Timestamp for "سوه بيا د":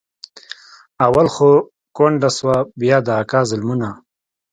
2.37-3.07